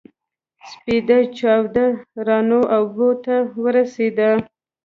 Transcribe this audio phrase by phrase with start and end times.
[0.69, 1.75] سپېده چاود
[2.27, 4.37] روانو اوبو ته ورسېدل.